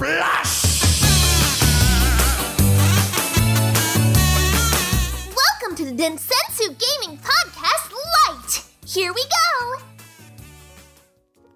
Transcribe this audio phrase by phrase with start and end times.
[0.00, 0.80] Splash!
[5.34, 8.62] Welcome to the Densensu Gaming Podcast Lite!
[8.86, 9.82] Here we go!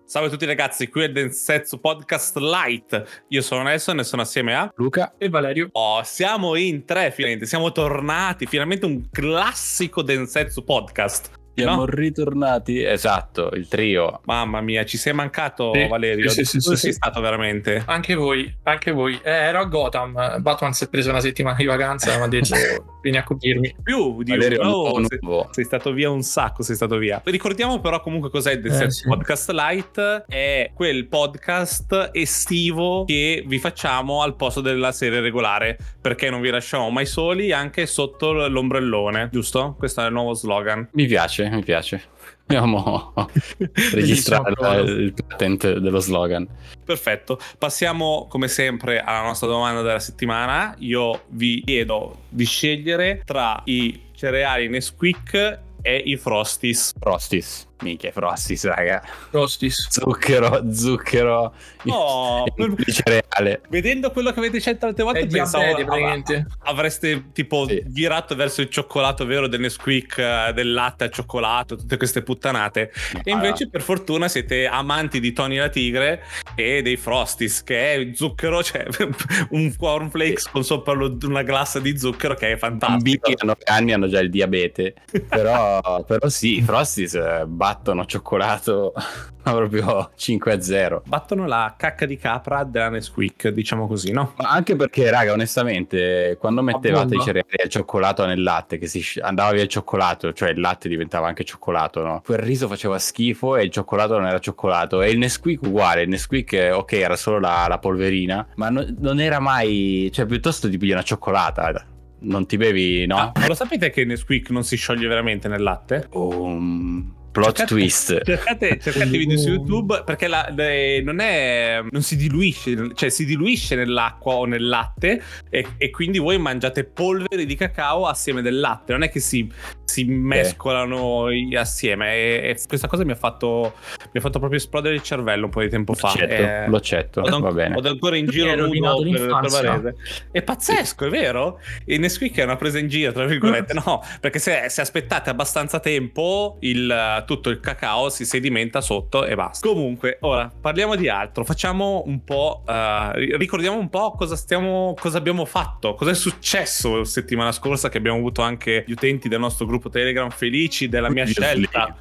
[0.04, 3.22] Salve a tutti ragazzi, qui è Densetsu Podcast Light.
[3.28, 5.68] Io sono Nelson e sono assieme a Luca e Valerio.
[5.70, 11.30] Oh, siamo in tre finalmente, siamo tornati, finalmente un classico Densetsu Podcast.
[11.54, 11.84] Siamo No?
[11.84, 14.20] ritornati, esatto, il trio.
[14.24, 16.28] Mamma mia, ci sei mancato Sì, Valerio.
[16.30, 16.96] sì, sì, Dove sì, sei sì.
[16.96, 17.82] stato veramente?
[17.86, 19.18] Anche voi, anche voi.
[19.22, 20.40] Eh, ero a Gotham.
[20.40, 22.54] Batman si è preso una settimana di vacanza e mi ha detto
[23.02, 23.76] vieni a coprirmi.
[23.82, 25.18] Più di Valerio un nuovo sei,
[25.50, 27.20] sei stato via un sacco, sei stato via.
[27.24, 29.08] Ricordiamo però comunque cos'è il Densetsu sì.
[29.08, 30.24] Podcast Light.
[30.26, 36.50] È quel podcast estivo che vi facciamo al posto della serie regolare, perché non vi
[36.50, 39.74] lasciamo mai soli anche sotto l'ombrellone, giusto?
[39.78, 40.88] Questo è il nuovo slogan.
[40.92, 42.02] Mi piace, mi piace.
[42.46, 43.14] Abbiamo
[43.92, 44.98] registrato Bellissimo.
[45.00, 46.46] il patent dello slogan.
[46.84, 50.74] Perfetto, passiamo come sempre alla nostra domanda della settimana.
[50.78, 56.92] Io vi chiedo di scegliere tra i cereali Nesquik e i Frosties.
[56.98, 57.70] Frosties.
[57.82, 59.02] Minchia, Frosties, raga.
[59.30, 59.88] Rostis.
[59.90, 61.52] Zucchero, zucchero.
[61.86, 63.60] Oh, il, il cereale.
[63.68, 67.82] Vedendo quello che avete scelto altre volte, È pensavo diabete, avreste tipo Sì.
[67.86, 72.92] virato verso il cioccolato vero del Nesquik, eh, del latte al cioccolato, tutte queste puttanate.
[73.24, 76.22] E invece, per fortuna, siete amanti di Tony la Tigre
[76.54, 78.86] e dei Frosties, che è zucchero, cioè
[79.50, 83.28] un cornflakes con sopra lo- una glassa di zucchero che è Bambini fantastico.
[83.28, 84.94] che hanno 9 anni hanno già il diabete.
[85.32, 88.92] Però, però sì, i Frosties eh, battono cioccolato
[89.44, 91.02] ma proprio 5 a 0.
[91.06, 94.34] Battono la cacca di capra della Nesquik, diciamo così, no?
[94.36, 99.18] Ma anche perché, raga, onestamente, quando mettevate i cereali al cioccolato nel latte, che si
[99.20, 102.22] andava via il cioccolato, cioè il latte diventava anche cioccolato, no?
[102.24, 105.02] Quel riso faceva schifo e il cioccolato non era cioccolato.
[105.02, 109.18] E il Nesquik uguale, il Nesquik, ok, era solo la, la polverina, ma no- non
[109.18, 110.08] era mai...
[110.12, 111.84] Cioè, piuttosto ti pigli una cioccolata.
[112.20, 113.16] Non ti bevi, no?
[113.16, 116.06] Ah, ma lo sapete che il Nesquik non si scioglie veramente nel latte?
[116.12, 118.20] Um, plot Cercate- twist.
[118.24, 123.24] Cercate, cercate video su YouTube perché la- le- non, è, non si diluisce, cioè si
[123.24, 128.60] diluisce nell'acqua o nel latte e, e quindi voi mangiate polvere di cacao assieme del
[128.60, 129.50] latte, non è che si,
[129.92, 132.12] si mescolano i- assieme.
[132.14, 133.74] E, e questa cosa mi ha, fatto,
[134.12, 136.08] mi ha fatto proprio esplodere il cervello un po' di tempo fa.
[136.08, 137.74] accetto, Eh, lo accetto, Vado, va bene.
[137.74, 139.50] vado ancora in giro rovinato per, per.
[139.50, 139.94] Varese.
[140.30, 141.60] È pazzesco, è vero?
[141.86, 143.74] Il Nesquik è una presa in giro, tra virgolette.
[143.84, 149.34] No, perché se, se aspettate abbastanza tempo, il, tutto il cacao si sedimenta sotto e
[149.34, 149.66] basta.
[149.66, 151.44] Comunque, ora parliamo di altro.
[151.44, 152.62] Facciamo un po'.
[152.68, 154.94] eh, ricordiamo un po' cosa stiamo.
[154.98, 155.94] cosa abbiamo fatto.
[155.94, 159.81] Cosa è successo la settimana scorsa che abbiamo avuto anche gli utenti del nostro gruppo
[159.90, 161.96] Telegram felici della mia scelta.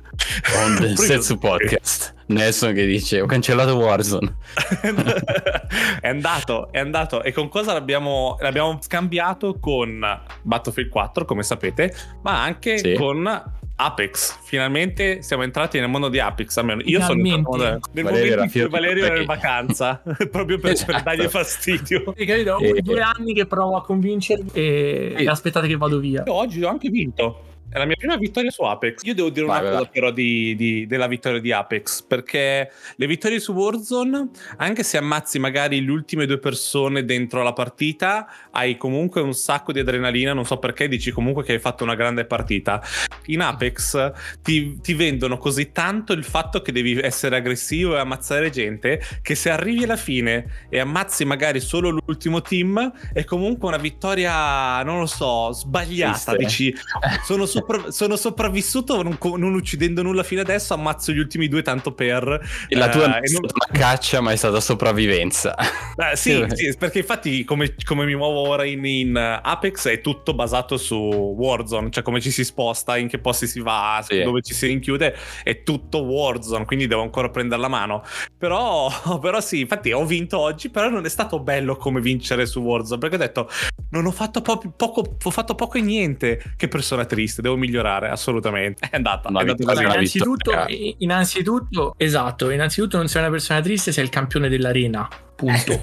[0.64, 2.14] On the Setsu Podcast.
[2.28, 4.36] Nelson che dice ho cancellato Warzone.
[6.02, 7.24] è andato, è andato.
[7.24, 9.58] E con cosa l'abbiamo, l'abbiamo scambiato?
[9.60, 10.06] Con
[10.42, 11.94] Battlefield 4, come sapete,
[12.24, 12.94] ma anche Sì.
[12.94, 14.38] con Apex.
[14.44, 16.56] Finalmente siamo entrati nel mondo di Apex.
[16.58, 17.90] Almeno io sono entrato Finalmente.
[17.94, 21.02] nel Valerio momento era in cui Valerio era in vacanza, proprio per, per Esatto.
[21.04, 22.14] dargli fastidio.
[22.18, 22.54] Hai capito?
[22.54, 22.82] Ho Eh.
[22.82, 26.24] due anni che provo a convincervi e, e aspettate che vado via.
[26.26, 27.46] Io oggi ho anche vinto.
[27.72, 29.04] È la mia prima vittoria su Apex.
[29.04, 29.94] Io devo dire Vai, una vai, cosa vai.
[29.94, 35.40] però di, di- della vittoria di Apex, perché le vittorie su Warzone, anche se ammazzi
[35.40, 40.46] magari le ultime due persone dentro la partita, hai comunque un sacco di adrenalina, non
[40.46, 42.84] so perché dici comunque che hai fatto una grande partita.
[43.28, 44.12] In Apex
[44.42, 49.34] ti, ti vendono così tanto il fatto che devi essere aggressivo e ammazzare gente, che
[49.36, 55.00] se arrivi alla fine e ammazzi magari solo l'ultimo team, è comunque una vittoria, non
[55.00, 56.36] lo so, sbagliata.
[56.36, 56.76] Dici,
[57.24, 61.94] sono, sopra- sono sopravvissuto non, non uccidendo nulla fino adesso, ammazzo gli ultimi due tanto
[61.94, 62.28] per...
[62.68, 65.56] E la tua non è non- stata una caccia, ma è stata sopravvivenza.
[65.56, 70.34] Eh, sì, sì, perché infatti come, come mi muovo ora in, in Apex è tutto
[70.34, 74.24] basato su Warzone, cioè come ci si sposta, in che posti si va, Sì.
[74.24, 78.04] dove ci si rinchiude, è tutto Warzone, quindi devo ancora prendere la mano.
[78.38, 78.90] Però,
[79.22, 83.00] però sì, infatti ho vinto oggi, però non è stato bello come vincere su Warzone,
[83.00, 83.50] perché ho detto
[83.92, 88.10] non ho fatto po- poco, ho fatto poco e niente, che persona triste, devo migliorare,
[88.10, 88.88] assolutamente.
[88.90, 89.84] È andata, è andata così.
[89.84, 95.08] innanzitutto, i- innanzitutto, esatto, innanzitutto non sei una persona triste, sei il campione dell'arena.
[95.42, 95.82] Punto.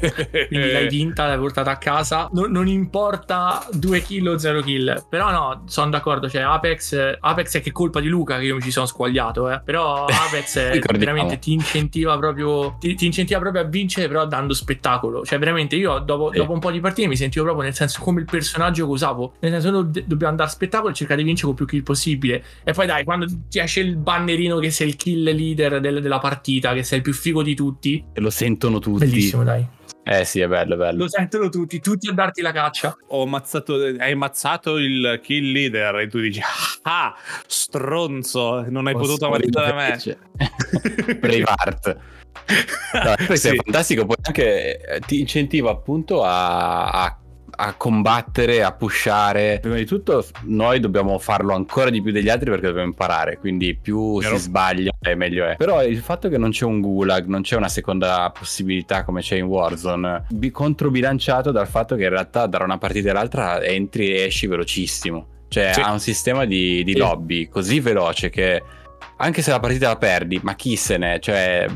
[0.48, 2.28] Quindi l'hai vinta, l'hai portata a casa.
[2.32, 5.06] Non, non importa 2 kill o 0 kill.
[5.08, 6.28] Però no, sono d'accordo.
[6.28, 9.50] Cioè, Apex, Apex è che colpa di Luca che io mi ci sono squagliato.
[9.50, 9.60] Eh.
[9.64, 10.98] Però Apex Ricordiamo.
[10.98, 12.76] veramente ti incentiva proprio.
[12.78, 15.24] Ti, ti incentiva proprio a vincere, però dando spettacolo.
[15.24, 16.38] Cioè, veramente io dopo, Sì.
[16.38, 19.34] dopo un po' di partite mi sentivo proprio nel senso come il personaggio che usavo.
[19.40, 21.82] Nel senso, noi do- dobbiamo andare a spettacolo e cercare di vincere con più kill
[21.82, 22.42] possibile.
[22.64, 26.18] E poi dai, quando ti esce il bannerino che sei il kill leader del- della
[26.18, 28.04] partita, che sei il più figo di tutti.
[28.12, 29.04] E lo sentono tutti.
[29.06, 29.66] Bellissimo, dai.
[30.04, 31.02] Eh sì, è bello, è bello.
[31.02, 32.96] Lo sentono tutti, tutti a darti la caccia.
[33.08, 36.40] Ho ammazzato, hai ammazzato il kill leader e tu dici,
[36.82, 37.14] ah,
[37.46, 40.18] stronzo, non hai potuto ammazzare me.
[41.20, 41.96] Braveheart.
[42.94, 43.54] No, questo Sì.
[43.54, 47.18] è fantastico, poi anche eh, ti incentiva appunto a, a-
[47.60, 49.58] a combattere, a pushare.
[49.60, 53.74] Prima di tutto noi dobbiamo farlo ancora di più degli altri perché dobbiamo imparare, quindi
[53.76, 54.36] più Vero.
[54.36, 55.56] si sbaglia e meglio è.
[55.56, 59.36] Però il fatto che non c'è un gulag, non c'è una seconda possibilità come c'è
[59.36, 64.24] in Warzone, bi- controbilanciato dal fatto che in realtà da una partita all'altra entri e
[64.26, 65.26] esci velocissimo.
[65.48, 65.80] Cioè Sì.
[65.80, 66.98] ha un sistema di, di Sì.
[66.98, 68.62] lobby così veloce che
[69.16, 71.66] anche se la partita la perdi, ma chi se ne, cioè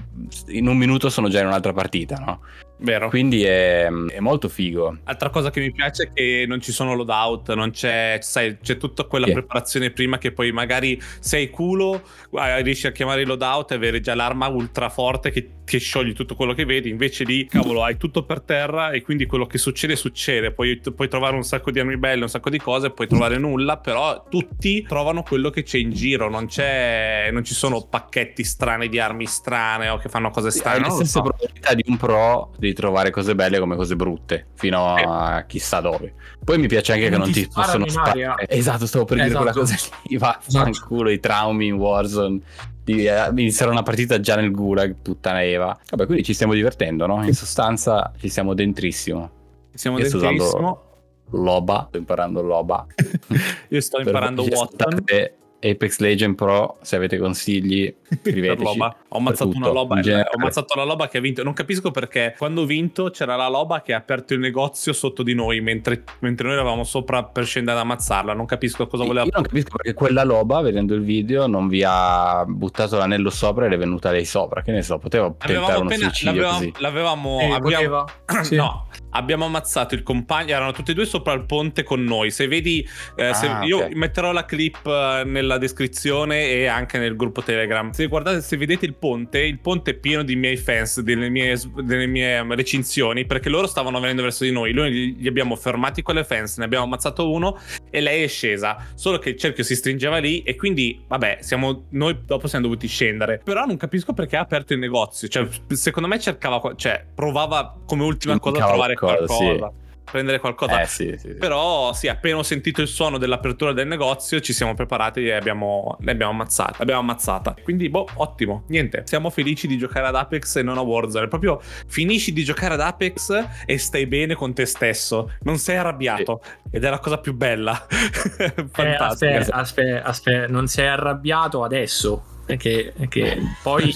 [0.49, 2.41] in un minuto sono già in un'altra partita, no?
[2.83, 3.09] Vero.
[3.09, 4.99] Quindi è, è molto figo.
[5.05, 8.77] Altra cosa che mi piace è che non ci sono loadout, non c'è, sai, c'è
[8.77, 9.33] tutta quella Sì.
[9.33, 12.03] preparazione prima che poi magari sei culo,
[12.33, 16.13] eh, riesci a chiamare il loadout e avere già l'arma ultra forte che, che sciogli
[16.13, 19.59] tutto quello che vedi, invece lì, cavolo, hai tutto per terra e quindi quello che
[19.59, 23.07] succede succede, puoi, puoi trovare un sacco di armi belle, un sacco di cose, puoi
[23.07, 27.87] trovare nulla, però tutti trovano quello che c'è in giro, non c'è, non ci sono
[27.87, 30.79] pacchetti strani di armi strane o che fanno cose strane.
[30.79, 31.23] Hai le stesse so.
[31.23, 36.15] probabilità di un pro di trovare cose belle come cose brutte, fino a chissà dove.
[36.45, 38.31] Poi mi piace anche E che non non ti ti possono in aria.
[38.33, 38.49] sparare.
[38.49, 39.43] Esatto, stavo per dire Esatto.
[39.45, 40.17] quella cosa lì.
[40.19, 40.73] Va, Esatto.
[40.73, 42.41] fanculo, i traumi in Warzone.
[42.85, 45.79] Di eh, iniziare una partita già nel gulag, puttana Eva.
[45.91, 47.25] Vabbè, quindi ci stiamo divertendo, no?
[47.25, 49.31] In sostanza ci stiamo dentrissimo.
[49.73, 50.83] Siamo Io dentrissimo.
[51.31, 52.85] Loba, sto imparando Loba.
[53.71, 58.63] Io sto imparando ascoltate Apex Legend Pro, se avete consigli, scriveteci.
[58.63, 58.97] loba.
[59.09, 60.01] Ho ammazzato una loba.
[60.01, 61.43] Ho ammazzato la loba che ha vinto.
[61.43, 65.23] Non capisco perché quando ho vinto c'era la loba che ha aperto il negozio sotto
[65.23, 68.33] di noi mentre, mentre noi eravamo sopra per scendere ad ammazzarla.
[68.35, 69.25] Non capisco cosa voleva.
[69.25, 73.67] Io non capisco perché quella loba, vedendo il video, non vi ha buttato l'anello sopra
[73.67, 74.63] ed è venuta lei sopra.
[74.63, 76.73] Che ne so, poteva tentare uno appena, suicidio l'avevamo, così.
[76.79, 78.05] l'avevamo Eh, abbiamo-.
[78.43, 78.57] Sì.
[78.57, 80.51] no, abbiamo ammazzato il compagno.
[80.55, 82.31] Erano tutti e due sopra il ponte con noi.
[82.31, 82.87] Se vedi,
[83.17, 87.91] eh, se- Ah, io metterò la clip eh, nella descrizione e anche nel gruppo Telegram.
[87.93, 91.59] Se guardate, se vedete il ponte, il ponte è pieno di miei fans, delle mie,
[91.83, 94.73] delle mie recinzioni, perché loro stavano venendo verso di noi.
[94.73, 97.59] Noi gli gli abbiamo fermati con le fans, ne abbiamo ammazzato uno
[97.91, 98.77] e lei è scesa.
[98.95, 102.89] Solo che il cerchio si stringeva lì e quindi, vabbè, siamo, noi dopo siamo dovuti
[102.89, 103.41] scendere.
[103.45, 105.29] Però non capisco perché ha aperto il negozio.
[105.29, 109.81] Cioè, secondo me cercava, cioè, provava come ultima cosa a Cercava trovare qualcosa, qualcosa.
[110.13, 110.83] Prendere qualcosa.
[110.83, 111.35] Eh sì, sì, sì.
[111.37, 115.97] Però sì, appena ho sentito il suono dell'apertura del negozio ci siamo preparati e abbiamo,
[116.01, 116.75] l'abbiamo ammazzata.
[116.79, 117.55] L'abbiamo ammazzata.
[117.63, 118.65] Quindi, boh, ottimo.
[118.69, 121.29] Niente, siamo felici di giocare ad Apex e non a Warzone.
[121.29, 125.33] Proprio finisci di giocare ad Apex e stai bene con te stesso.
[125.43, 126.43] Non sei arrabbiato.
[126.71, 127.87] Ed è la cosa più bella.
[128.43, 129.39] Eh, Fantastica.
[129.39, 132.32] aspetta, aspetta, aspetta, non sei arrabbiato adesso.
[132.45, 133.95] Perché, perché poi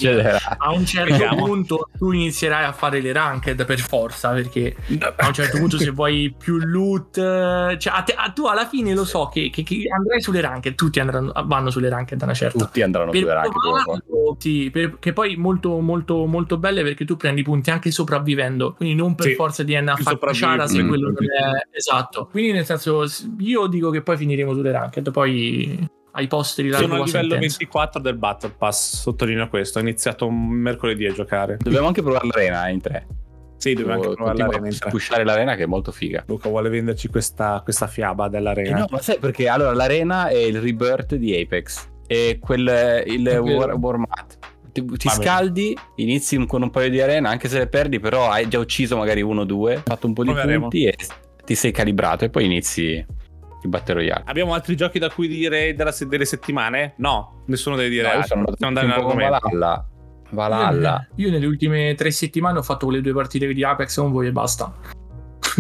[0.59, 1.45] a un certo Vediamo.
[1.45, 4.31] punto tu inizierai a fare le ranked per forza.
[4.31, 4.75] Perché
[5.17, 8.95] a un certo punto, se vuoi più loot, cioè, a te- a- tu alla fine
[8.95, 10.75] lo so che, che- che andrai sulle ranked.
[10.75, 12.59] Tutti andranno, vanno sulle ranked a una certa.
[12.65, 17.05] Tutti andranno Per su anche provarlo, sì, per- che poi molto molto molto belle perché
[17.05, 20.67] tu prendi punti anche sopravvivendo quindi non per Sì, forza di andare a fare ciara
[20.67, 23.05] se mm, quello non è esatto quindi nel senso
[23.39, 27.57] io dico che poi finiremo sulle ranked poi ai posteri la Sono a livello sentenza.
[27.59, 29.79] 24 del Battle Pass, sottolineo questo.
[29.79, 31.57] Ho iniziato mercoledì a giocare.
[31.61, 33.07] Dobbiamo anche provare l'arena in tre.
[33.59, 34.91] Sì, dobbiamo anche provare l'arena in a tre.
[34.91, 36.25] pushare l'arena che è molto figa.
[36.27, 38.79] Luca vuole venderci questa, questa fiaba Eh dell'arena.
[38.81, 39.49] no, ma sai perché?
[39.49, 41.89] Allora, l'arena è il rebirth di Apex.
[42.07, 43.43] E quel il È vero.
[43.43, 44.39] war, Warmat.
[44.73, 48.47] Ti, ti scaldi, inizi con un paio di arena, anche se le perdi, però hai
[48.47, 50.61] già ucciso magari uno o due, hai fatto un po' di Proveremo.
[50.69, 50.95] punti e
[51.47, 53.05] ti sei calibrato e poi inizi
[53.63, 54.23] il Battle Royale.
[54.27, 56.95] Abbiamo altri giochi da cui dire della se- delle settimane?
[56.97, 58.09] No, nessuno deve dire.
[58.13, 59.39] No, io sono andato con all'argomento.
[59.49, 59.87] Valhalla.
[60.31, 61.07] Valhalla.
[61.17, 64.33] io nelle ultime tre settimane ho fatto quelle due partite di Apex con voi e
[64.33, 64.75] basta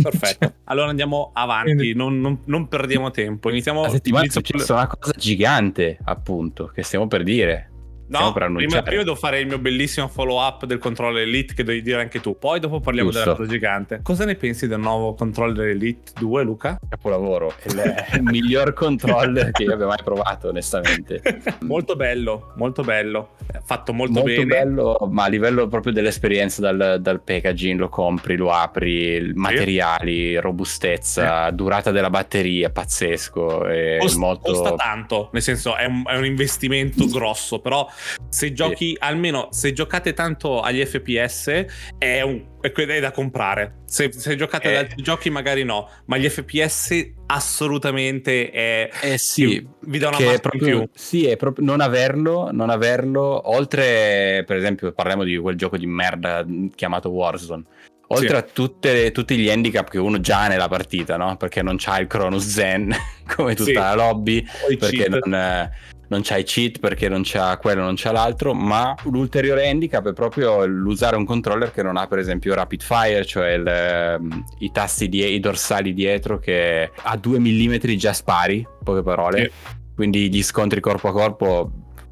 [0.03, 0.55] Perfetto.
[0.65, 3.49] Allora andiamo avanti, non, non- non perdiamo tempo.
[3.51, 3.83] Iniziamo.
[3.83, 7.71] La settimana è successa una cosa gigante, appunto, che stiamo per dire.
[8.09, 11.83] No, prima, prima devo fare il mio bellissimo follow up del controller Elite che devi
[11.83, 12.39] dire anche tu.
[12.39, 13.25] Poi dopo parliamo Giusto.
[13.25, 14.01] della cosa gigante.
[14.03, 16.79] Cosa ne pensi del nuovo controller Elite 2, Luca?
[16.89, 17.55] Capolavoro.
[17.61, 17.69] È
[18.17, 21.21] il, miglior controller che io abbia mai provato, onestamente.
[21.63, 23.31] molto bello, molto bello.
[23.65, 24.45] Fatto molto, Molto bene.
[24.45, 31.51] bello, ma a livello proprio dell'esperienza dal, dal packaging, lo compri, lo apri, materiali, robustezza,
[31.51, 33.67] durata della batteria, pazzesco.
[33.67, 34.53] È Costa, molto...
[34.53, 37.89] costa tanto, nel senso è un, è un investimento grosso, però
[38.29, 41.65] se giochi almeno se giocate tanto agli FPS
[41.99, 43.83] è, un, è, da comprare.
[43.87, 44.77] Se, se giocate Eh.
[44.77, 50.19] ad altri giochi magari no, ma gli FPS assolutamente è Eh sì, vi dà una
[50.19, 50.89] in proprio, più.
[50.95, 55.87] sì, è proprio non averlo, non averlo, oltre per esempio parliamo di quel gioco di
[55.87, 57.63] merda chiamato Warzone.
[58.11, 58.35] Oltre Sì.
[58.35, 61.37] a tutte- tutti gli handicap che uno già ha nella partita, no?
[61.37, 62.95] Perché non c'ha il Cronus Zen
[63.35, 63.73] come tutta Sì.
[63.73, 65.71] la lobby, O perché non, eh,
[66.09, 70.13] non c'ha i cheat, perché non c'ha quello, non c'ha l'altro, ma l'ulteriore handicap è
[70.13, 74.71] proprio l'usare un controller che non ha per esempio rapid fire, cioè il, ehm, i
[74.71, 79.51] tasti, die- i dorsali dietro che a 2 mm già spari, poche parole,
[79.95, 81.71] quindi gli scontri corpo a corpo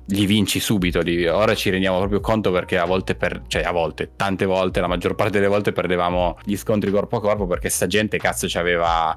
[0.09, 1.01] li vinci subito.
[1.01, 4.81] li- Ora ci rendiamo proprio conto perché a volte, per, cioè a volte, tante volte,
[4.81, 8.47] la maggior parte delle volte perdevamo gli scontri corpo a corpo perché sta gente cazzo
[8.59, 9.17] aveva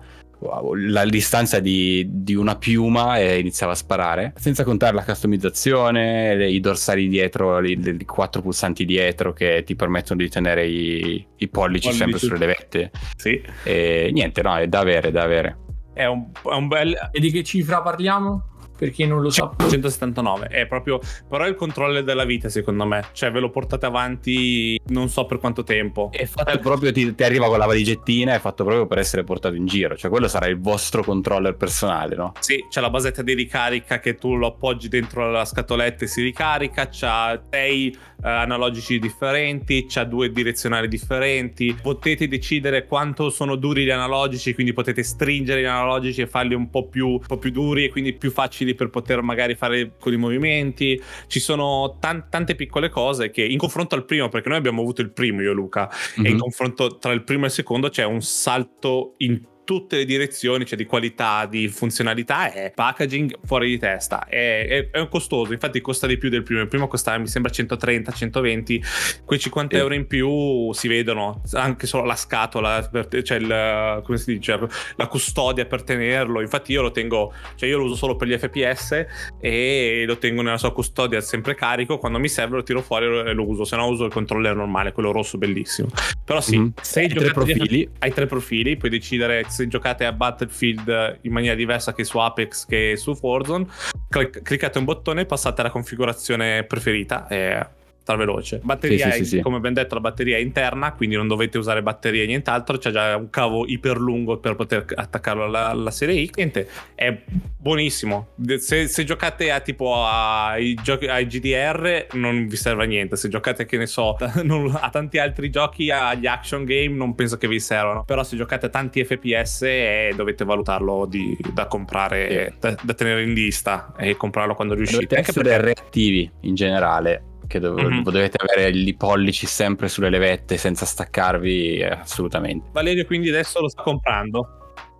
[0.76, 6.50] la distanza di, di una piuma e iniziava a sparare senza contare la customizzazione le-
[6.52, 11.48] i dorsali dietro i, i quattro pulsanti dietro che ti permettono di tenere i, i
[11.48, 11.92] pollici Pollici.
[11.94, 13.42] sempre sulle levette Sì.
[13.64, 15.58] e niente no è da avere è da avere
[15.94, 18.57] È un, è un bel E di che cifra parliamo?
[18.78, 19.54] Per chi non lo sa.
[19.58, 23.86] 179 è proprio però è il controllo della vita secondo me cioè ve lo portate
[23.86, 28.34] avanti non so per quanto tempo è fatto proprio ti, ti arriva con la valigettina
[28.34, 32.16] è fatto proprio per essere portato in giro cioè quello sarà il vostro controller personale
[32.16, 32.34] no?
[32.40, 36.22] Sì, c'è la basetta di ricarica che tu lo appoggi dentro la scatoletta e si
[36.22, 43.86] ricarica, c'ha sei eh, analogici differenti, c'ha due direzionali differenti, potete decidere quanto sono duri
[43.86, 47.52] gli analogici, quindi potete stringere gli analogici e farli un po' più, un po' più
[47.52, 51.02] duri e quindi più facili per poter magari fare con i movimenti.
[51.28, 55.02] Ci sono tan- tante piccole cose che in confronto al primo, perché noi abbiamo avuto
[55.02, 56.38] il primo io Luca, e in Mhm.
[56.40, 60.78] confronto tra il primo e il secondo c'è un salto in tutte le direzioni, cioè
[60.78, 64.26] di qualità, di funzionalità e packaging fuori di testa.
[64.26, 66.62] È, è- è costoso, infatti costa di più del primo.
[66.62, 68.82] Il primo costava mi sembra 130, 120,
[69.26, 69.82] quei 50 Sì.
[69.82, 72.90] euro in più si vedono, anche solo la scatola,
[73.24, 74.58] cioè il, come si dice,
[74.96, 76.40] la custodia per tenerlo.
[76.40, 79.06] Infatti io lo tengo, cioè io lo uso solo per gli FPS
[79.42, 81.98] e lo tengo nella sua custodia sempre carico.
[81.98, 84.94] Quando mi serve lo tiro fuori e lo uso, se no uso il controller normale,
[84.94, 85.90] quello rosso bellissimo.
[86.24, 86.74] Però sì, Mhm.
[86.82, 87.90] se Hai tre giocate di- profili.
[88.00, 92.66] hai tre profili, puoi decidere se giocate a Battlefield in maniera diversa che su Apex
[92.66, 93.66] che su Warzone.
[94.10, 97.28] Clic- cliccate un bottone e passate alla configurazione preferita.
[97.28, 97.68] E
[98.16, 98.60] veloce.
[98.64, 101.82] Batteria, Sì, sì, sì, come ben detto, la batteria è interna, quindi non dovete usare
[101.84, 102.78] batterie e nient'altro.
[102.78, 106.36] C'è già un cavo iper lungo per poter attaccarlo alla, alla serie X.
[106.36, 107.16] Niente, è
[107.58, 108.28] buonissimo.
[108.58, 113.16] Se, se giocate a tipo ai, giochi, ai GDR, non vi serve a niente.
[113.16, 117.38] Se giocate, che ne so, non- a tanti altri giochi, agli action game, non penso
[117.38, 118.04] che vi servano.
[118.04, 123.24] Però se giocate a tanti FPS, eh, dovete valutarlo di- da comprare, da, da tenere
[123.24, 125.06] in lista e comprarlo quando riuscite.
[125.08, 128.04] dovete essere reattivi in generale che dov- Mhm.
[128.04, 133.70] dovete avere i pollici sempre sulle levette senza staccarvi eh, assolutamente Valerio quindi adesso lo
[133.70, 134.50] sta comprando.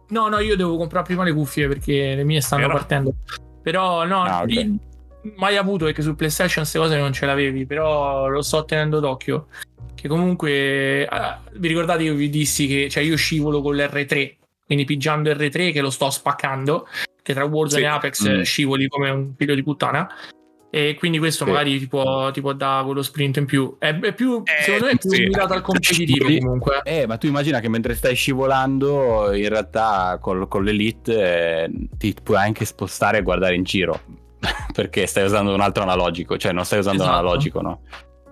[0.10, 2.74] No, no, io devo comprare prima le cuffie perché le mie stanno Vero?
[2.74, 3.14] partendo.
[3.62, 4.50] Però no, Ah, ok.
[4.52, 4.76] io-
[5.36, 9.48] mai avuto perché su PlayStation queste cose non ce l'avevi, però lo sto tenendo d'occhio.
[9.94, 10.50] Che comunque,
[11.06, 11.08] eh,
[11.56, 15.82] vi ricordate io vi dissi che cioè io scivolo con l'R3, quindi pigiando R3 che
[15.82, 16.88] lo sto spaccando,
[17.22, 17.88] che tra Warzone Sì.
[17.88, 18.42] e Apex Mm.
[18.44, 20.08] scivoli come un figlio di puttana.
[20.78, 21.50] E quindi questo Sì.
[21.52, 23.76] magari ti può, ti può dare quello sprint in più.
[23.80, 25.22] È, è più, Eh, secondo me è più sì.
[25.24, 26.82] mirato al competitivo comunque.
[26.84, 32.16] eh ma tu immagina che mentre stai scivolando in realtà col- con l'elite eh, ti
[32.22, 34.00] puoi anche spostare e guardare in giro
[34.74, 37.26] perché stai usando un altro analogico cioè non stai usando un Esatto.
[37.26, 37.82] analogico no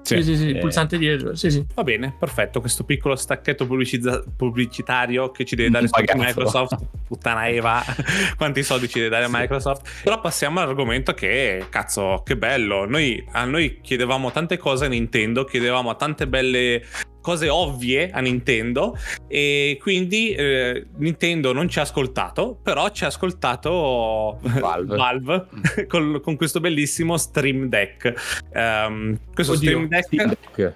[0.06, 0.60] Sì, sì, sì, il Eh.
[0.60, 1.36] pulsante dietro.
[1.36, 1.66] Sì, sì.
[1.74, 2.60] Va bene, perfetto.
[2.60, 5.88] Questo piccolo stacchetto pubblicizza- pubblicitario che ci deve dare.
[6.16, 6.78] Microsoft.
[7.08, 7.84] Puttana Eva,
[8.38, 10.04] quanti soldi ci deve dare Microsoft?
[10.04, 12.86] Però passiamo all'argomento che, cazzo, che bello.
[12.86, 16.84] Noi, a noi chiedevamo tante cose a Nintendo, chiedevamo tante belle
[17.26, 18.96] cose ovvie a Nintendo
[19.28, 24.96] e quindi eh, Nintendo non ci ha ascoltato, però ci ha ascoltato Valve.
[24.96, 25.48] Valve
[25.90, 28.44] con, con questo bellissimo Stream Deck.
[28.54, 30.74] Ehm, questo Oddio, Stream Deck Steam Deck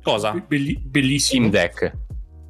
[0.00, 0.44] cosa?
[0.46, 1.48] Belli- bellissimo.
[1.48, 2.03] Steam Deck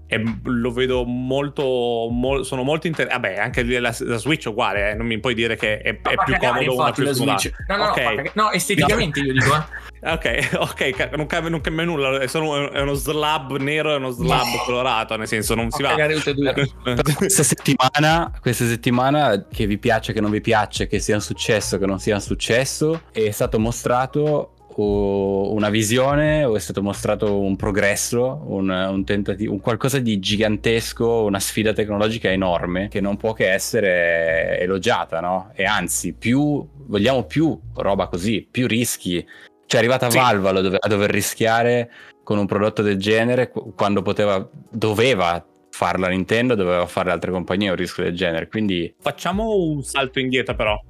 [0.06, 3.28] E lo vedo molto, mol- sono molto interessante.
[3.28, 6.14] Vabbè, anche la, la Switch è uguale, eh, non mi puoi dire che è, è
[6.24, 7.12] più comodo una più la.
[7.12, 7.50] Switch.
[7.66, 7.94] No, no, no, Ok.
[8.02, 8.30] fa cagare.
[8.34, 9.82] no, esteticamente io dico, eh.
[10.06, 14.10] Ok, ok, non cambia, non cambia nulla, è, solo, è uno slab nero e uno
[14.10, 14.62] slab No.
[14.66, 15.94] colorato, nel senso non si va.
[17.16, 21.78] questa settimana, questa settimana, che vi piace, che non vi piace, che sia un successo,
[21.78, 27.56] che non sia un successo, è stato mostrato una visione o è stato mostrato un
[27.56, 33.32] progresso, un, un tentativo, un qualcosa di gigantesco, una sfida tecnologica enorme che non può
[33.32, 35.50] che essere elogiata, no?
[35.54, 39.24] E anzi, più vogliamo più roba così, più rischi.
[39.66, 40.18] Cioè, è arrivata Sì.
[40.18, 41.90] Valve a dover, a dover rischiare
[42.22, 47.70] con un prodotto del genere qu- quando poteva, doveva farla Nintendo, doveva fare altre compagnie
[47.70, 48.48] un rischio del genere.
[48.48, 50.80] Quindi, Facciamo un salto indietro però,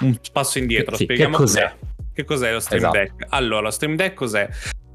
[0.00, 1.72] un passo indietro, Sì, spieghiamo che cos'è?
[2.12, 2.98] Che cos'è lo Stream Esatto.
[2.98, 3.26] Deck?
[3.30, 4.48] Allora, lo Stream Deck cos'è?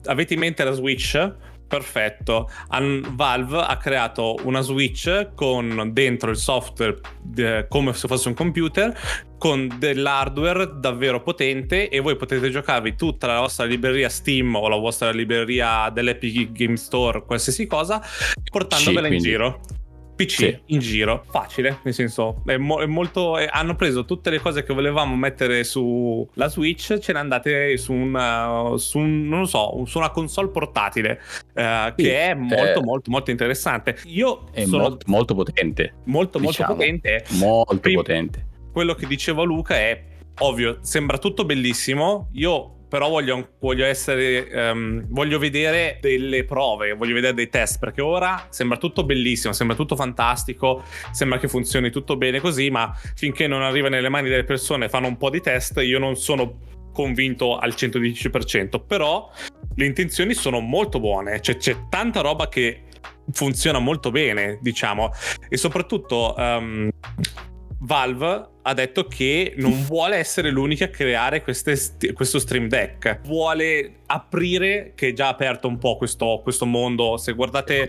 [0.06, 1.34] Avete in mente la Switch?
[1.68, 2.48] Perfetto.
[2.68, 7.00] An- Valve ha creato una Switch con dentro il software
[7.38, 8.96] eh, come se fosse un computer
[9.40, 14.78] con dell'hardware davvero potente e voi potete giocarvi tutta la vostra libreria Steam o la
[14.78, 18.00] vostra libreria dell'Epic Game Store, qualsiasi cosa,
[18.52, 19.62] portandovela Sì, in quindi- giro.
[20.16, 20.60] PC Sì.
[20.68, 23.38] in giro, facile, nel senso, è, mo- è molto.
[23.38, 27.92] eh, hanno preso tutte le cose che volevamo mettere sulla Switch, ce le andate su
[27.92, 31.20] un, su un- non lo so, su una console portatile,
[31.54, 33.98] eh, Sì, che è molto, eh, molto, molto interessante.
[34.06, 35.94] Io È sono molto, molto potente.
[36.06, 36.76] molto, molto diciamo.
[36.76, 37.26] potente.
[37.32, 38.46] Molto Prim- potente.
[38.72, 40.02] Quello che diceva Luca è
[40.40, 42.30] ovvio, sembra tutto bellissimo.
[42.34, 48.02] Io però voglio, voglio essere ehm, voglio vedere delle prove, voglio vedere dei test perché
[48.02, 53.48] ora sembra tutto bellissimo, sembra tutto fantastico, sembra che funzioni tutto bene così, ma finché
[53.48, 56.60] non arriva nelle mani delle persone fanno un po' di test, io non sono
[56.94, 59.30] convinto al 110%, però
[59.76, 62.84] le intenzioni sono molto buone, cioè c'è tanta roba che
[63.32, 65.12] funziona molto bene, diciamo,
[65.50, 66.90] e soprattutto ehm,
[67.80, 73.22] Valve ha detto che non vuole essere l'unica a creare queste st- questo Stream Deck,
[73.26, 77.86] vuole aprire, che è già aperto un po' questo, questo mondo, se guardate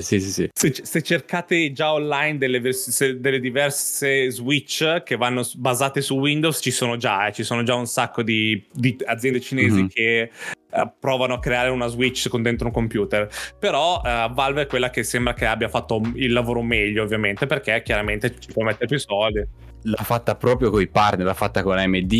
[0.00, 0.50] sì, sì.
[0.52, 6.60] se, se cercate già online delle, vers- delle diverse Switch che vanno basate su Windows,
[6.62, 9.88] ci sono già, eh, ci sono già un sacco di, di aziende cinesi Mhm.
[9.88, 10.20] che
[10.68, 13.28] eh, provano a creare una Switch con dentro un computer.
[13.58, 17.82] Però eh, Valve è quella che sembra che abbia fatto il lavoro meglio, ovviamente, perché
[17.82, 19.44] chiaramente ci può mettere più soldi.
[19.88, 22.12] L'ha fatta proprio con i partner, l'ha fatta con AMD.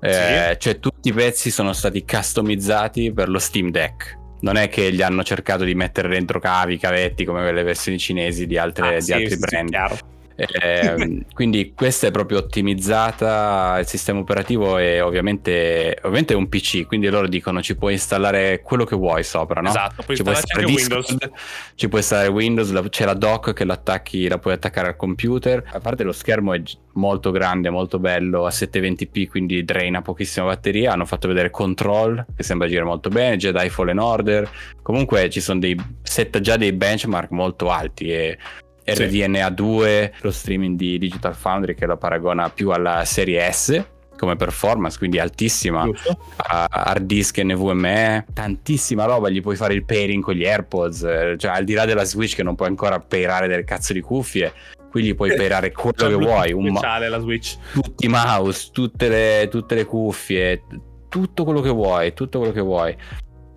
[0.00, 4.18] eh, Cioè, tutti i pezzi sono stati customizzati per lo Steam Deck.
[4.40, 8.46] Non è che gli hanno cercato di mettere dentro cavi, cavetti come le versioni cinesi
[8.46, 9.68] di, altre- Ah, di sì, altri sì, brand.
[9.70, 9.98] chiaro.
[10.36, 16.86] Eh, quindi questa è proprio ottimizzata il sistema operativo e ovviamente, ovviamente è un PC
[16.86, 19.68] quindi loro dicono ci puoi installare quello che vuoi sopra no?
[19.68, 21.08] Esatto, puoi ci puoi installare anche Windows.
[21.08, 21.32] Discord,
[21.76, 25.62] ci puoi installare Windows la- c'è la dock che l'attacchi la puoi attaccare al computer
[25.72, 26.60] a parte lo schermo è
[26.94, 32.42] molto grande molto bello a 720p quindi draina pochissima batteria hanno fatto vedere Control che
[32.42, 34.50] sembra girare molto bene Jedi Fallen Order
[34.82, 38.38] comunque ci sono dei set già dei benchmark molto alti e
[38.84, 39.04] Sì.
[39.04, 43.84] RDNA 2, lo streaming di Digital Foundry che lo paragona più alla serie S
[44.16, 46.18] come performance, quindi altissima, Giusto?
[46.46, 51.00] hard disk NVMe, tantissima roba, gli puoi fare il pairing con gli AirPods,
[51.36, 54.52] cioè al di là della Switch che non puoi ancora pairare delle cazzo di cuffie,
[54.90, 57.56] qui gli puoi pairare quello che il vuoi, un ma- speciale la Switch.
[57.72, 60.62] tutti i mouse, tutte le, tutte le cuffie,
[61.08, 62.96] tutto quello che vuoi, tutto quello che vuoi.